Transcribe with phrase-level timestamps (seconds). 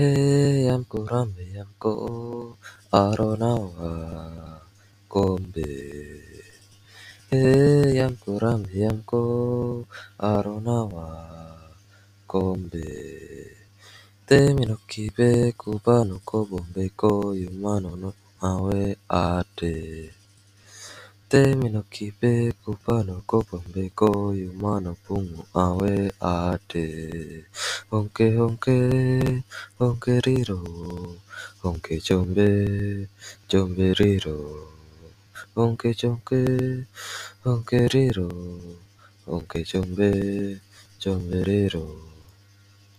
[0.00, 2.56] 해양고 라메 양고
[2.90, 4.62] 아로나와
[5.06, 5.60] 곰베
[7.30, 9.84] 해양고 라메 양고
[10.16, 11.66] 아로나와
[12.26, 12.78] 곰베
[14.24, 20.10] 데미노 키베 쿠바노 코봄베 코유마노노 아웨 아데
[21.28, 27.44] 데미노 키베 쿠바노 코봄베 코유마노 풍 아웨 아데
[27.92, 28.70] 홍케 홍케
[29.80, 30.54] 홍케리로
[31.64, 33.06] 홍케 좀베
[33.48, 34.28] 좀베리로
[35.56, 36.30] 홍케 좀케
[37.44, 38.28] 홍케리로
[39.26, 40.00] 홍케 좀베
[41.02, 41.74] 좀베리로